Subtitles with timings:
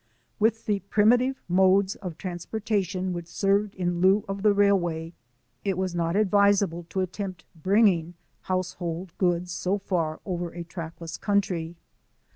[0.39, 5.13] With the primitive modes of transportation which served in lieu of the railway
[5.63, 11.75] it was not advisable to attempt bringing household goods so far over a trackless country.